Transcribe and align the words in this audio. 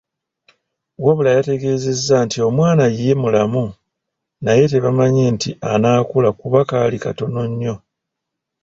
Wabula 1.03 1.29
yantegeeza 1.35 2.15
nti 2.25 2.37
omwana 2.47 2.85
ye 2.99 3.13
mulamu 3.21 3.65
naye 4.43 4.63
tebamanyi 4.71 5.23
nti 5.33 5.49
anaakula 5.71 6.29
kuba 6.39 6.59
kaali 6.69 6.97
katono 7.03 7.41
nnyo. 7.49 7.75